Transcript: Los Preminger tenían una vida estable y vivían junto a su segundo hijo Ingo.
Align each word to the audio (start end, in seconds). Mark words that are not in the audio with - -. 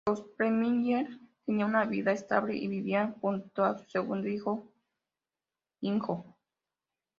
Los 0.07 0.23
Preminger 0.23 1.19
tenían 1.45 1.69
una 1.69 1.85
vida 1.85 2.11
estable 2.11 2.55
y 2.55 2.67
vivían 2.67 3.13
junto 3.21 3.63
a 3.63 3.77
su 3.77 3.85
segundo 3.85 4.27
hijo 4.29 4.67
Ingo. 5.81 6.25